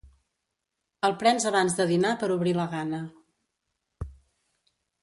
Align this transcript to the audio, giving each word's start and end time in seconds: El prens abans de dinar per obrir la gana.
El 1.09 1.13
prens 1.25 1.45
abans 1.51 1.77
de 1.81 1.87
dinar 1.93 2.15
per 2.25 2.31
obrir 2.39 2.57
la 2.63 2.67
gana. 2.75 3.05